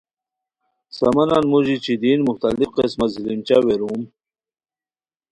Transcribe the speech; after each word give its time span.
سامانن 0.97 1.43
موژی 1.51 1.77
چیدین 1.85 2.19
مختلف 2.29 2.69
قسمہ 2.77 3.07
زیلیمچہ 3.13 3.57
ویروم 3.65 4.01